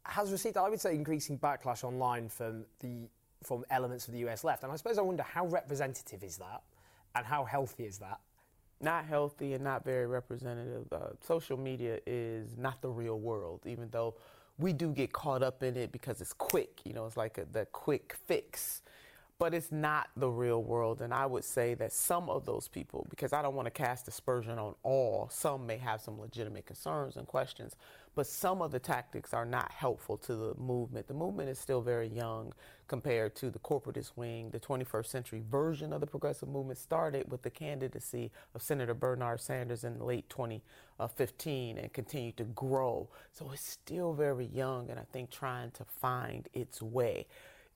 has 0.04 0.32
received, 0.32 0.58
I 0.58 0.70
would 0.70 0.82
say, 0.82 0.96
increasing 0.96 1.38
backlash 1.38 1.84
online 1.84 2.30
from 2.30 2.66
the 2.80 3.10
from 3.44 3.64
elements 3.70 4.08
of 4.08 4.14
the 4.14 4.20
US 4.28 4.44
left. 4.44 4.64
And 4.64 4.72
I 4.72 4.76
suppose 4.76 4.98
I 4.98 5.02
wonder 5.02 5.24
how 5.24 5.46
representative 5.48 6.24
is 6.24 6.38
that 6.38 6.62
and 7.16 7.26
how 7.26 7.46
healthy 7.46 7.86
is 7.86 7.98
that? 8.00 8.20
Not 8.82 9.06
healthy 9.06 9.54
and 9.54 9.64
not 9.64 9.84
very 9.84 10.08
representative. 10.08 10.92
Uh, 10.92 11.10
social 11.26 11.58
media 11.58 12.00
is 12.06 12.58
not 12.58 12.82
the 12.82 12.90
real 12.90 13.20
world, 13.20 13.62
even 13.66 13.90
though 13.92 14.16
we 14.58 14.74
do 14.74 14.92
get 14.92 15.14
caught 15.14 15.42
up 15.42 15.64
in 15.64 15.78
it 15.78 15.92
because 15.92 16.22
it's 16.22 16.34
quick. 16.34 16.82
You 16.86 16.94
know, 16.94 17.06
it's 17.06 17.18
like 17.18 17.38
a, 17.38 17.46
the 17.46 17.66
quick 17.66 18.16
fix 18.26 18.82
but 19.40 19.54
it's 19.54 19.72
not 19.72 20.10
the 20.18 20.30
real 20.30 20.62
world. 20.62 21.02
And 21.02 21.14
I 21.14 21.26
would 21.26 21.46
say 21.46 21.74
that 21.76 21.94
some 21.94 22.30
of 22.30 22.46
those 22.46 22.68
people, 22.68 23.08
because 23.10 23.32
I 23.32 23.42
don't 23.42 23.56
want 23.56 23.68
to 23.68 23.72
cast 23.72 24.10
aspersion 24.10 24.60
on 24.60 24.76
all, 24.84 25.30
some 25.32 25.66
may 25.66 25.78
have 25.78 26.02
some 26.02 26.20
legitimate 26.20 26.66
concerns 26.66 27.16
and 27.16 27.26
questions, 27.26 27.78
but 28.16 28.28
some 28.28 28.62
of 28.62 28.72
the 28.72 28.80
tactics 28.80 29.34
are 29.34 29.46
not 29.46 29.72
helpful 29.72 30.18
to 30.18 30.36
the 30.36 30.54
movement. 30.56 31.08
The 31.08 31.14
movement 31.14 31.48
is 31.48 31.58
still 31.58 31.80
very 31.80 32.10
young 32.10 32.54
compared 32.90 33.34
to 33.36 33.50
the 33.50 33.60
corporatist 33.60 34.12
wing. 34.18 34.50
The 34.50 34.60
21st 34.60 35.06
century 35.06 35.42
version 35.50 35.94
of 35.94 36.02
the 36.02 36.08
progressive 36.08 36.50
movement 36.50 36.78
started 36.78 37.32
with 37.32 37.42
the 37.42 37.50
candidacy 37.50 38.32
of 38.54 38.62
Senator 38.62 38.94
Bernard 38.94 39.40
Sanders 39.40 39.86
in 39.86 40.00
late 40.02 40.30
2015 40.30 41.78
and 41.78 41.94
continued 41.94 42.36
to 42.38 42.44
grow. 42.44 43.08
So 43.32 43.52
it's 43.54 43.64
still 43.64 44.12
very 44.12 44.48
young, 44.48 44.90
and 44.90 45.00
I 45.00 45.06
think 45.14 45.30
trying 45.30 45.72
to 45.72 45.86
find 45.86 46.50
its 46.54 46.82
way 46.82 47.28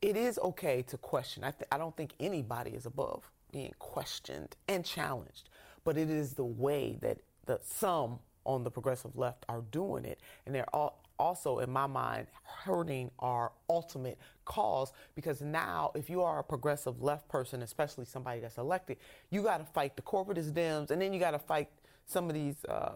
it 0.04 0.18
is 0.18 0.38
okay 0.40 0.82
to 0.84 0.98
question. 0.98 1.46
I, 1.46 1.52
th- 1.52 1.68
I 1.72 1.78
don't 1.78 1.96
think 1.96 2.12
anybody 2.20 2.72
is 2.72 2.86
above 2.86 3.32
being 3.54 3.74
questioned 3.80 4.56
and 4.68 4.84
challenged, 4.84 5.50
but 5.86 5.98
it 5.98 6.10
is 6.10 6.34
the 6.34 6.44
way 6.44 6.98
that 7.02 7.20
the 7.46 7.60
some 7.64 8.20
on 8.46 8.66
the 8.66 8.70
progressive 8.70 9.16
left 9.16 9.46
are 9.48 9.62
doing 9.72 10.04
it, 10.04 10.20
and 10.46 10.54
they're 10.54 10.70
all 10.76 11.00
also, 11.20 11.60
in 11.60 11.70
my 11.70 11.86
mind, 11.88 12.28
hurting 12.44 13.10
our 13.20 13.52
ultimate 13.70 14.18
cause 14.46 14.92
because 15.16 15.42
now, 15.42 15.92
if 15.96 16.10
you 16.10 16.22
are 16.22 16.40
a 16.40 16.44
progressive 16.44 17.02
left 17.02 17.30
person, 17.30 17.62
especially 17.62 18.04
somebody 18.04 18.42
that's 18.42 18.58
elected, 18.58 18.98
you 19.30 19.44
got 19.44 19.60
to 19.60 19.64
fight 19.64 19.96
the 19.96 20.02
corporatist 20.02 20.52
Dems, 20.52 20.90
and 20.92 21.02
then 21.02 21.14
you 21.14 21.20
got 21.20 21.32
to 21.32 21.40
fight 21.40 21.70
some 22.06 22.28
of 22.28 22.34
these. 22.34 22.66
Uh, 22.66 22.94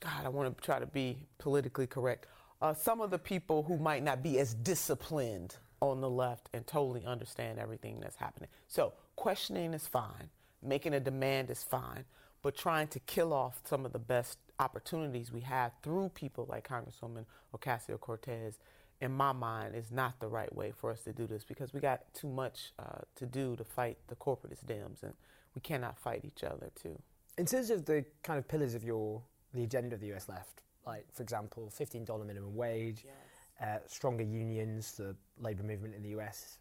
God, 0.00 0.26
I 0.26 0.28
want 0.28 0.54
to 0.54 0.62
try 0.62 0.78
to 0.80 0.86
be 0.86 1.16
politically 1.38 1.86
correct. 1.86 2.26
Uh, 2.60 2.74
some 2.74 3.00
of 3.00 3.10
the 3.10 3.18
people 3.18 3.62
who 3.62 3.78
might 3.78 4.02
not 4.02 4.22
be 4.22 4.38
as 4.38 4.52
disciplined 4.52 5.56
on 5.90 6.00
the 6.00 6.10
left 6.10 6.48
and 6.52 6.66
totally 6.66 7.04
understand 7.04 7.58
everything 7.58 8.00
that's 8.00 8.16
happening. 8.16 8.48
So, 8.68 8.92
questioning 9.16 9.74
is 9.74 9.86
fine, 9.86 10.30
making 10.62 10.94
a 10.94 11.00
demand 11.00 11.50
is 11.50 11.62
fine, 11.62 12.04
but 12.42 12.56
trying 12.56 12.88
to 12.88 13.00
kill 13.00 13.32
off 13.32 13.60
some 13.64 13.86
of 13.86 13.92
the 13.92 13.98
best 13.98 14.38
opportunities 14.58 15.32
we 15.32 15.40
have 15.40 15.72
through 15.82 16.10
people 16.10 16.46
like 16.48 16.68
Congresswoman 16.68 17.24
Ocasio 17.56 17.98
Cortez, 17.98 18.58
in 19.00 19.12
my 19.12 19.32
mind, 19.32 19.74
is 19.74 19.90
not 19.90 20.20
the 20.20 20.28
right 20.28 20.54
way 20.54 20.72
for 20.72 20.90
us 20.90 21.02
to 21.02 21.12
do 21.12 21.26
this 21.26 21.44
because 21.44 21.72
we 21.72 21.80
got 21.80 22.02
too 22.14 22.28
much 22.28 22.72
uh, 22.78 23.00
to 23.16 23.26
do 23.26 23.56
to 23.56 23.64
fight 23.64 23.98
the 24.08 24.14
corporatist 24.16 24.64
Dems, 24.66 25.02
and 25.02 25.14
we 25.54 25.60
cannot 25.60 25.98
fight 25.98 26.24
each 26.24 26.44
other 26.44 26.70
too. 26.80 26.98
In 27.36 27.46
terms 27.46 27.70
of 27.70 27.84
the 27.84 28.04
kind 28.22 28.38
of 28.38 28.46
pillars 28.46 28.74
of 28.74 28.84
your 28.84 29.22
the 29.52 29.62
agenda 29.62 29.94
of 29.94 30.00
the 30.00 30.12
US 30.14 30.28
left, 30.28 30.62
like 30.86 31.06
for 31.12 31.22
example, 31.22 31.72
$15 31.76 32.26
minimum 32.26 32.54
wage. 32.54 33.02
Yes 33.04 33.33
uh, 33.62 33.78
stronger 33.86 34.24
unions, 34.24 34.92
the 34.92 35.14
labour 35.40 35.62
movement 35.62 35.94
in 35.94 36.02
the 36.02 36.10
US 36.20 36.58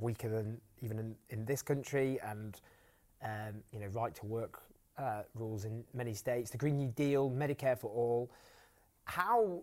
weaker 0.00 0.28
than 0.28 0.60
even 0.82 0.98
in, 0.98 1.16
in 1.30 1.44
this 1.44 1.62
country, 1.62 2.18
and 2.24 2.60
um, 3.22 3.62
you 3.72 3.80
know 3.80 3.86
right 3.88 4.14
to 4.14 4.26
work 4.26 4.62
uh, 4.98 5.22
rules 5.34 5.64
in 5.64 5.84
many 5.94 6.14
states, 6.14 6.50
the 6.50 6.58
Green 6.58 6.76
New 6.76 6.88
Deal, 6.88 7.30
Medicare 7.30 7.78
for 7.78 7.90
all. 7.90 8.30
How 9.04 9.62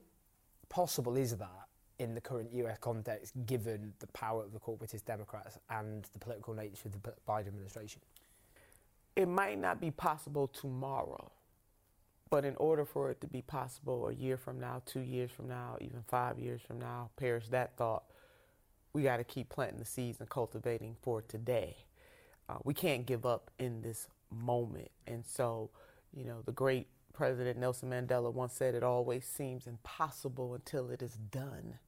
possible 0.70 1.18
is 1.18 1.36
that 1.38 1.68
in 2.00 2.16
the 2.16 2.22
current 2.22 2.50
US 2.54 2.78
context, 2.80 3.34
given 3.46 3.94
the 4.00 4.08
power 4.08 4.44
of 4.44 4.54
the 4.54 4.60
corporatist 4.60 5.06
Democrats 5.06 5.58
and 5.70 6.08
the 6.14 6.20
political 6.20 6.54
nature 6.54 6.88
of 6.88 6.94
the 6.94 7.12
Biden 7.28 7.48
administration? 7.48 8.02
It 9.16 9.28
might 9.28 9.60
not 9.60 9.82
be 9.82 9.92
possible 9.92 10.48
tomorrow 10.48 11.32
but 12.30 12.46
in 12.46 12.56
order 12.58 12.86
for 12.86 13.10
it 13.10 13.22
to 13.22 13.28
be 13.28 13.42
possible 13.42 14.08
a 14.08 14.14
year 14.14 14.38
from 14.38 14.60
now, 14.60 14.82
two 14.86 15.02
years 15.02 15.32
from 15.32 15.48
now, 15.48 15.78
even 15.82 16.04
five 16.08 16.38
years 16.40 16.62
from 16.62 16.80
now, 16.80 17.10
perish 17.18 17.48
that 17.50 17.76
thought, 17.78 18.04
we 18.94 19.04
got 19.04 19.18
to 19.18 19.24
keep 19.24 19.50
planting 19.50 19.80
the 19.80 19.86
seeds 19.86 20.20
and 20.20 20.30
cultivating 20.30 20.96
for 21.02 21.22
today. 21.22 21.78
Uh, 22.48 22.58
we 22.64 22.74
can't 22.74 23.06
give 23.06 23.26
up 23.26 23.52
in 23.60 23.82
this 23.82 24.08
moment. 24.32 24.90
And 25.08 25.26
so, 25.26 25.70
you 26.14 26.26
know, 26.26 26.42
the 26.46 26.52
great 26.52 26.88
President 27.14 27.60
Nelson 27.60 27.90
Mandela 27.90 28.34
once 28.34 28.54
said, 28.54 28.76
it 28.76 28.84
always 28.84 29.26
seems 29.26 29.68
impossible 29.68 30.54
until 30.56 30.90
it 30.90 31.02
is 31.02 31.18
done. 31.32 31.80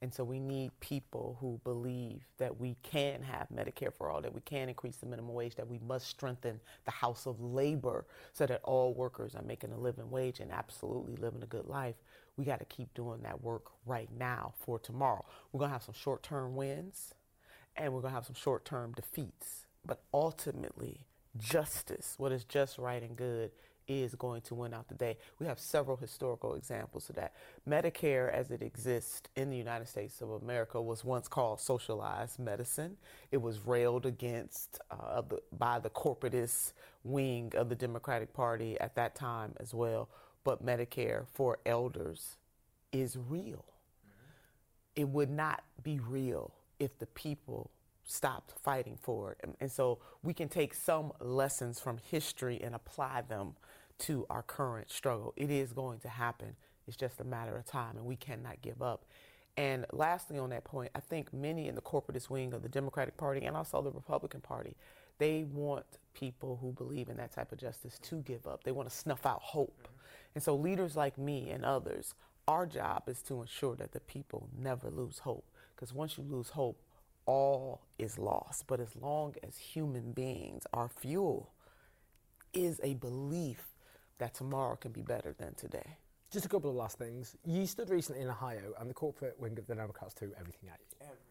And 0.00 0.14
so 0.14 0.22
we 0.22 0.38
need 0.38 0.70
people 0.78 1.36
who 1.40 1.60
believe 1.64 2.22
that 2.38 2.60
we 2.60 2.76
can 2.82 3.20
have 3.22 3.48
Medicare 3.52 3.92
for 3.92 4.10
all, 4.10 4.20
that 4.20 4.32
we 4.32 4.40
can 4.42 4.68
increase 4.68 4.96
the 4.96 5.06
minimum 5.06 5.34
wage, 5.34 5.56
that 5.56 5.68
we 5.68 5.80
must 5.80 6.06
strengthen 6.06 6.60
the 6.84 6.92
House 6.92 7.26
of 7.26 7.40
Labor 7.40 8.06
so 8.32 8.46
that 8.46 8.60
all 8.62 8.94
workers 8.94 9.34
are 9.34 9.42
making 9.42 9.72
a 9.72 9.76
living 9.78 10.08
wage 10.08 10.38
and 10.38 10.52
absolutely 10.52 11.16
living 11.16 11.42
a 11.42 11.46
good 11.46 11.66
life. 11.66 11.96
We 12.36 12.44
got 12.44 12.60
to 12.60 12.64
keep 12.66 12.94
doing 12.94 13.22
that 13.22 13.42
work 13.42 13.72
right 13.86 14.08
now 14.16 14.54
for 14.56 14.78
tomorrow. 14.78 15.24
We're 15.50 15.58
going 15.58 15.70
to 15.70 15.74
have 15.74 15.82
some 15.82 15.94
short 15.94 16.22
term 16.22 16.54
wins 16.54 17.14
and 17.76 17.92
we're 17.92 18.00
going 18.00 18.12
to 18.12 18.16
have 18.16 18.26
some 18.26 18.36
short 18.36 18.64
term 18.64 18.92
defeats. 18.92 19.66
But 19.84 20.00
ultimately, 20.14 21.06
justice, 21.36 22.14
what 22.18 22.30
is 22.30 22.44
just, 22.44 22.78
right, 22.78 23.02
and 23.02 23.16
good, 23.16 23.50
is 23.88 24.14
going 24.14 24.42
to 24.42 24.54
win 24.54 24.74
out 24.74 24.88
the 24.88 24.94
day. 24.94 25.16
We 25.38 25.46
have 25.46 25.58
several 25.58 25.96
historical 25.96 26.54
examples 26.54 27.08
of 27.08 27.16
that. 27.16 27.32
Medicare, 27.68 28.32
as 28.32 28.50
it 28.50 28.62
exists 28.62 29.28
in 29.34 29.50
the 29.50 29.56
United 29.56 29.88
States 29.88 30.20
of 30.20 30.30
America, 30.30 30.80
was 30.80 31.04
once 31.04 31.26
called 31.26 31.60
socialized 31.60 32.38
medicine. 32.38 32.96
It 33.32 33.38
was 33.38 33.66
railed 33.66 34.06
against 34.06 34.78
uh, 34.90 35.22
by 35.56 35.78
the 35.78 35.90
corporatist 35.90 36.74
wing 37.02 37.52
of 37.56 37.68
the 37.68 37.74
Democratic 37.74 38.32
Party 38.34 38.78
at 38.78 38.94
that 38.96 39.14
time 39.14 39.54
as 39.58 39.72
well. 39.72 40.08
But 40.44 40.64
Medicare 40.64 41.26
for 41.32 41.58
elders 41.66 42.36
is 42.92 43.16
real. 43.16 43.64
It 44.94 45.08
would 45.08 45.30
not 45.30 45.62
be 45.82 45.98
real 46.00 46.52
if 46.78 46.98
the 46.98 47.06
people 47.06 47.70
stopped 48.04 48.52
fighting 48.62 48.98
for 49.00 49.32
it. 49.32 49.38
And, 49.42 49.54
and, 49.60 49.70
so 49.70 49.98
we 50.22 50.32
can 50.32 50.48
take 50.48 50.74
some 50.74 51.12
lessons 51.20 51.78
from 51.78 51.98
history 52.10 52.60
and 52.62 52.74
apply 52.74 53.22
them 53.28 53.54
to 54.00 54.26
our 54.30 54.42
current 54.42 54.90
struggle. 54.90 55.34
It 55.36 55.50
is 55.50 55.72
going 55.72 56.00
to 56.00 56.08
happen. 56.08 56.56
It's 56.86 56.96
just 56.96 57.20
a 57.20 57.24
matter 57.24 57.56
of 57.56 57.66
time, 57.66 57.96
and 57.96 58.06
we 58.06 58.16
cannot 58.16 58.62
give 58.62 58.80
up. 58.80 59.04
And 59.56 59.86
lastly, 59.92 60.38
on 60.38 60.50
that 60.50 60.64
point, 60.64 60.90
I 60.94 61.00
think 61.00 61.32
many 61.34 61.68
in 61.68 61.74
the 61.74 61.80
corporatist 61.80 62.30
wing 62.30 62.54
of 62.54 62.62
the 62.62 62.68
Democratic 62.68 63.16
Party 63.16 63.44
and 63.44 63.56
also 63.56 63.82
the 63.82 63.90
Republican 63.90 64.40
Party, 64.40 64.76
they 65.18 65.44
want 65.52 65.84
people 66.14 66.58
who 66.60 66.72
believe 66.72 67.08
in 67.08 67.16
that 67.16 67.32
type 67.32 67.50
of 67.50 67.58
justice 67.58 67.98
to 67.98 68.22
give 68.22 68.46
up. 68.46 68.62
They 68.62 68.72
want 68.72 68.88
to 68.88 68.94
snuff 68.94 69.26
out 69.26 69.42
hope. 69.42 69.82
Mm-hmm. 69.82 69.94
And 70.36 70.44
so, 70.44 70.54
leaders 70.54 70.96
like 70.96 71.18
me 71.18 71.50
and 71.50 71.64
others, 71.64 72.14
our 72.46 72.66
job 72.66 73.04
is 73.08 73.20
to 73.22 73.40
ensure 73.40 73.74
that 73.76 73.92
the 73.92 74.00
people 74.00 74.48
never 74.56 74.90
lose 74.90 75.18
hope. 75.18 75.44
Because 75.74 75.92
once 75.92 76.16
you 76.16 76.24
lose 76.24 76.50
hope, 76.50 76.80
all 77.26 77.82
is 77.98 78.18
lost. 78.18 78.66
But 78.66 78.80
as 78.80 78.94
long 78.94 79.34
as 79.46 79.58
human 79.58 80.12
beings, 80.12 80.66
our 80.72 80.88
fuel 80.88 81.50
is 82.54 82.80
a 82.82 82.94
belief 82.94 83.74
that 84.18 84.34
tomorrow 84.34 84.76
can 84.76 84.92
be 84.92 85.02
better 85.02 85.34
than 85.38 85.54
today. 85.54 85.98
Just 86.30 86.44
a 86.44 86.48
couple 86.48 86.68
of 86.68 86.76
last 86.76 86.98
things. 86.98 87.36
You 87.46 87.66
stood 87.66 87.88
recently 87.88 88.22
in 88.22 88.28
Ohio, 88.28 88.74
and 88.78 88.90
the 88.90 88.94
corporate 88.94 89.40
wing 89.40 89.58
of 89.58 89.66
the 89.66 89.74
Democrats 89.74 90.14
threw 90.14 90.32
everything 90.38 90.68
at 90.68 90.78
you. 90.80 90.96
Everything. 91.00 91.24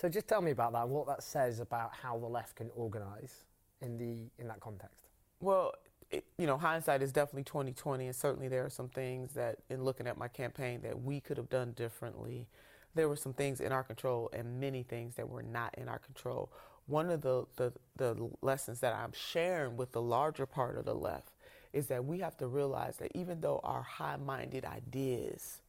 So 0.00 0.08
just 0.08 0.28
tell 0.28 0.42
me 0.42 0.50
about 0.50 0.72
that 0.72 0.82
and 0.82 0.90
what 0.90 1.06
that 1.06 1.22
says 1.22 1.60
about 1.60 1.92
how 1.94 2.18
the 2.18 2.26
left 2.26 2.56
can 2.56 2.70
organise 2.76 3.44
in 3.80 3.96
the 3.96 4.42
in 4.42 4.48
that 4.48 4.60
context. 4.60 5.08
Well, 5.40 5.72
it, 6.10 6.24
you 6.36 6.46
know, 6.46 6.56
hindsight 6.56 7.02
is 7.02 7.12
definitely 7.12 7.44
2020, 7.44 8.06
and 8.06 8.14
certainly 8.14 8.48
there 8.48 8.64
are 8.64 8.70
some 8.70 8.88
things 8.88 9.32
that, 9.34 9.58
in 9.70 9.82
looking 9.82 10.06
at 10.06 10.16
my 10.16 10.28
campaign, 10.28 10.80
that 10.82 11.02
we 11.02 11.20
could 11.20 11.36
have 11.36 11.48
done 11.48 11.72
differently. 11.72 12.48
There 12.94 13.08
were 13.08 13.16
some 13.16 13.34
things 13.34 13.60
in 13.60 13.72
our 13.72 13.82
control, 13.82 14.30
and 14.32 14.60
many 14.60 14.82
things 14.82 15.16
that 15.16 15.28
were 15.28 15.42
not 15.42 15.74
in 15.76 15.88
our 15.88 15.98
control. 15.98 16.50
One 16.86 17.10
of 17.10 17.20
the, 17.20 17.44
the, 17.56 17.72
the 17.96 18.30
lessons 18.40 18.80
that 18.80 18.94
I'm 18.94 19.12
sharing 19.12 19.76
with 19.76 19.92
the 19.92 20.00
larger 20.00 20.46
part 20.46 20.78
of 20.78 20.86
the 20.86 20.94
left 20.94 21.32
is 21.78 21.86
that 21.86 22.04
we 22.04 22.18
have 22.18 22.36
to 22.36 22.48
realize 22.48 22.96
that 22.96 23.12
even 23.14 23.40
though 23.40 23.60
our 23.62 23.82
high 23.82 24.16
minded 24.16 24.64
ideas 24.64 25.62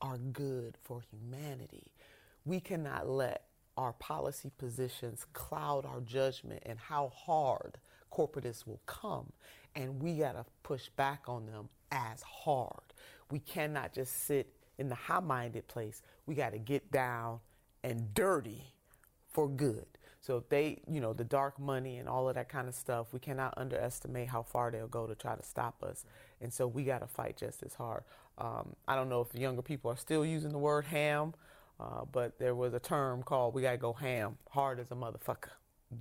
are 0.00 0.16
good 0.16 0.74
for 0.82 1.02
humanity, 1.10 1.92
we 2.46 2.58
cannot 2.58 3.06
let 3.08 3.44
our 3.76 3.92
policy 3.92 4.50
positions 4.56 5.26
cloud 5.34 5.84
our 5.84 6.00
judgment 6.00 6.62
and 6.64 6.78
how 6.78 7.12
hard 7.14 7.76
corporatists 8.10 8.66
will 8.66 8.80
come. 8.86 9.30
And 9.76 10.02
we 10.02 10.14
got 10.14 10.32
to 10.32 10.46
push 10.62 10.88
back 10.96 11.24
on 11.28 11.44
them 11.44 11.68
as 11.92 12.22
hard. 12.22 12.82
We 13.30 13.38
cannot 13.40 13.92
just 13.92 14.24
sit 14.26 14.50
in 14.78 14.88
the 14.88 14.94
high 14.94 15.20
minded 15.20 15.68
place. 15.68 16.00
We 16.24 16.34
got 16.34 16.52
to 16.52 16.58
get 16.58 16.90
down 16.90 17.40
and 17.84 18.14
dirty 18.14 18.64
for 19.28 19.46
good. 19.46 19.86
So 20.20 20.36
if 20.38 20.48
they, 20.48 20.82
you 20.90 21.00
know, 21.00 21.12
the 21.14 21.24
dark 21.24 21.58
money 21.60 21.98
and 21.98 22.08
all 22.08 22.28
of 22.28 22.34
that 22.36 22.48
kind 22.48 22.68
of 22.68 22.74
stuff, 22.74 23.08
we 23.12 23.20
cannot 23.20 23.54
underestimate 23.56 24.28
how 24.28 24.42
far 24.42 24.70
they'll 24.70 24.88
go 24.88 25.06
to 25.06 25.14
try 25.14 25.36
to 25.36 25.42
stop 25.42 25.82
us. 25.82 26.04
And 26.40 26.52
so 26.52 26.66
we 26.66 26.84
got 26.84 27.00
to 27.00 27.06
fight 27.06 27.36
just 27.38 27.62
as 27.62 27.74
hard. 27.74 28.04
Um, 28.38 28.74
I 28.86 28.96
don't 28.96 29.08
know 29.08 29.20
if 29.20 29.30
the 29.30 29.40
younger 29.40 29.62
people 29.62 29.90
are 29.90 29.96
still 29.96 30.24
using 30.24 30.52
the 30.52 30.58
word 30.58 30.86
ham 30.86 31.34
Uh, 31.80 32.04
but 32.12 32.38
there 32.38 32.54
was 32.54 32.74
a 32.74 32.80
term 32.80 33.22
called 33.22 33.54
"we 33.54 33.62
gotta 33.62 33.78
go 33.78 33.92
ham, 33.92 34.38
hard 34.50 34.80
as 34.80 34.90
a 34.90 34.94
motherfucker." 34.96 35.50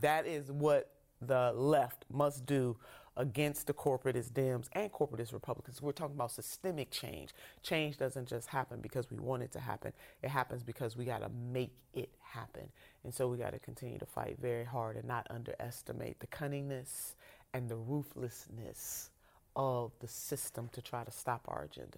That 0.01 0.25
is 0.27 0.51
what 0.51 0.91
the 1.21 1.51
left 1.55 2.05
must 2.12 2.45
do 2.45 2.77
against 3.17 3.67
the 3.67 3.74
corporatist 3.74 4.31
Dems 4.31 4.67
and 4.74 4.91
corporatist 4.91 5.33
Republicans. 5.33 5.81
We're 5.81 5.91
talking 5.91 6.15
about 6.15 6.31
systemic 6.31 6.91
change. 6.91 7.31
Change 7.63 7.97
doesn't 7.97 8.27
just 8.27 8.47
happen 8.47 8.79
because 8.79 9.09
we 9.12 9.17
want 9.17 9.43
it 9.43 9.51
to 9.53 9.59
happen. 9.59 9.91
It 10.21 10.29
happens 10.29 10.63
because 10.63 10.95
we 10.95 11.05
got 11.05 11.21
to 11.21 11.29
make 11.29 11.74
it 11.93 12.09
happen. 12.21 12.69
And 13.03 13.13
so 13.13 13.27
we 13.27 13.38
got 13.38 13.53
to 13.53 13.59
continue 13.59 13.97
to 13.97 14.05
fight 14.05 14.38
very 14.39 14.63
hard 14.63 14.95
and 14.95 15.07
not 15.07 15.27
underestimate 15.29 16.19
the 16.19 16.27
cunningness 16.27 17.15
and 17.53 17.67
the 17.67 17.75
ruthlessness 17.75 19.09
of 19.55 19.91
the 20.00 20.07
system 20.07 20.69
to 20.74 20.81
try 20.81 21.03
to 21.03 21.12
stop 21.12 21.45
our 21.47 21.63
agenda. 21.63 21.97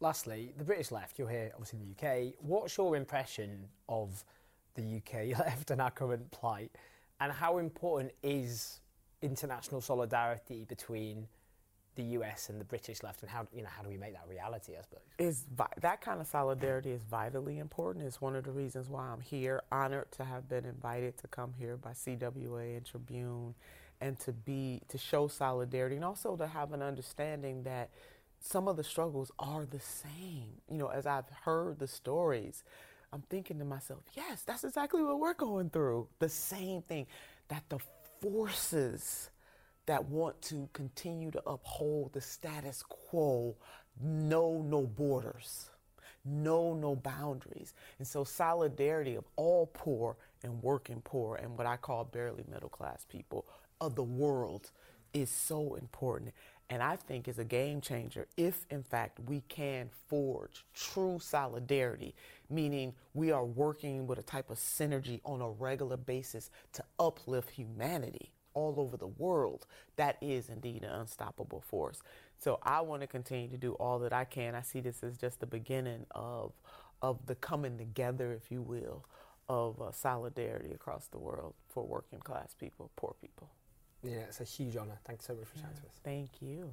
Lastly, 0.00 0.52
the 0.56 0.64
British 0.64 0.90
left, 0.90 1.18
you're 1.18 1.28
here 1.28 1.50
obviously 1.54 1.78
in 1.78 1.94
the 1.94 2.08
UK. 2.08 2.34
What's 2.40 2.76
your 2.76 2.96
impression 2.96 3.68
of 3.88 4.24
the 4.74 4.96
UK 4.96 5.38
left 5.38 5.70
and 5.70 5.80
our 5.80 5.90
current 5.90 6.30
plight? 6.32 6.72
And 7.20 7.30
how 7.30 7.58
important 7.58 8.12
is 8.22 8.80
international 9.22 9.80
solidarity 9.80 10.64
between 10.68 11.28
the 11.96 12.02
US 12.18 12.48
and 12.48 12.60
the 12.60 12.64
British 12.64 13.02
left, 13.02 13.22
and 13.22 13.30
how 13.30 13.46
you 13.52 13.62
know 13.62 13.68
how 13.68 13.82
do 13.82 13.88
we 13.88 13.96
make 13.96 14.12
that 14.12 14.26
reality? 14.28 14.72
I 14.78 14.82
suppose 14.82 15.00
is 15.18 15.44
that 15.80 16.00
kind 16.00 16.20
of 16.20 16.26
solidarity 16.26 16.90
is 16.92 17.02
vitally 17.02 17.58
important. 17.58 18.04
It's 18.06 18.20
one 18.20 18.36
of 18.36 18.44
the 18.44 18.52
reasons 18.52 18.88
why 18.88 19.08
I'm 19.08 19.20
here, 19.20 19.62
honored 19.70 20.10
to 20.12 20.24
have 20.24 20.48
been 20.48 20.64
invited 20.64 21.18
to 21.18 21.28
come 21.28 21.52
here 21.58 21.76
by 21.76 21.90
CWA 21.90 22.76
and 22.76 22.86
Tribune, 22.86 23.54
and 24.00 24.18
to 24.20 24.32
be 24.32 24.82
to 24.88 24.98
show 24.98 25.28
solidarity, 25.28 25.96
and 25.96 26.04
also 26.04 26.36
to 26.36 26.46
have 26.46 26.72
an 26.72 26.82
understanding 26.82 27.64
that 27.64 27.90
some 28.40 28.68
of 28.68 28.76
the 28.76 28.84
struggles 28.84 29.30
are 29.38 29.66
the 29.66 29.80
same. 29.80 30.62
You 30.70 30.78
know, 30.78 30.88
as 30.88 31.06
I've 31.06 31.28
heard 31.44 31.78
the 31.78 31.88
stories. 31.88 32.64
I'm 33.12 33.22
thinking 33.22 33.58
to 33.58 33.64
myself, 33.64 34.04
yes, 34.14 34.42
that's 34.42 34.62
exactly 34.62 35.02
what 35.02 35.18
we're 35.18 35.34
going 35.34 35.68
through. 35.68 36.06
The 36.20 36.28
same 36.28 36.82
thing 36.82 37.08
that 37.48 37.64
the 37.68 37.80
forces 38.20 39.30
that 39.86 40.04
want 40.06 40.40
to 40.42 40.68
continue 40.72 41.30
to 41.30 41.42
uphold 41.46 42.12
the 42.12 42.20
status 42.20 42.82
quo 42.88 43.56
know 44.02 44.62
no 44.62 44.82
borders, 44.82 45.70
know 46.24 46.74
no 46.74 46.96
boundaries. 46.96 47.74
And 47.98 48.06
so, 48.06 48.24
solidarity 48.24 49.14
of 49.16 49.24
all 49.36 49.70
poor 49.72 50.16
and 50.42 50.62
working 50.62 51.02
poor, 51.02 51.36
and 51.36 51.56
what 51.56 51.66
I 51.66 51.76
call 51.76 52.04
barely 52.04 52.44
middle 52.50 52.68
class 52.68 53.04
people 53.08 53.46
of 53.80 53.94
the 53.94 54.02
world, 54.02 54.70
is 55.12 55.30
so 55.30 55.74
important. 55.74 56.32
And 56.70 56.84
I 56.84 56.94
think 56.94 57.26
is 57.26 57.40
a 57.40 57.44
game 57.44 57.80
changer 57.80 58.28
if, 58.36 58.64
in 58.70 58.84
fact, 58.84 59.18
we 59.26 59.42
can 59.48 59.90
forge 60.06 60.64
true 60.72 61.18
solidarity, 61.20 62.14
meaning 62.48 62.94
we 63.12 63.32
are 63.32 63.44
working 63.44 64.06
with 64.06 64.20
a 64.20 64.22
type 64.22 64.50
of 64.50 64.56
synergy 64.56 65.20
on 65.24 65.40
a 65.42 65.50
regular 65.50 65.96
basis 65.96 66.48
to 66.74 66.84
uplift 67.00 67.50
humanity 67.50 68.30
all 68.54 68.76
over 68.78 68.96
the 68.96 69.08
world. 69.08 69.66
That 69.96 70.16
is 70.20 70.48
indeed 70.48 70.84
an 70.84 70.90
unstoppable 70.90 71.60
force. 71.60 72.02
So 72.38 72.60
I 72.62 72.82
want 72.82 73.02
to 73.02 73.08
continue 73.08 73.48
to 73.48 73.58
do 73.58 73.72
all 73.72 73.98
that 73.98 74.12
I 74.12 74.24
can. 74.24 74.54
I 74.54 74.62
see 74.62 74.80
this 74.80 75.02
as 75.02 75.18
just 75.18 75.40
the 75.40 75.46
beginning 75.46 76.06
of, 76.12 76.52
of 77.02 77.26
the 77.26 77.34
coming 77.34 77.78
together, 77.78 78.32
if 78.32 78.52
you 78.52 78.62
will, 78.62 79.04
of 79.48 79.82
uh, 79.82 79.90
solidarity 79.90 80.72
across 80.72 81.08
the 81.08 81.18
world 81.18 81.54
for 81.68 81.84
working 81.84 82.20
class 82.20 82.54
people, 82.56 82.92
poor 82.94 83.16
people. 83.20 83.50
Yeah, 84.02 84.20
it's 84.28 84.40
a 84.40 84.44
huge 84.44 84.76
honour. 84.76 84.98
Thanks 85.04 85.26
so 85.26 85.34
much 85.34 85.46
for 85.46 85.56
chatting 85.56 85.76
to 85.76 85.86
us. 85.86 86.00
Thank 86.02 86.30
you. 86.40 86.72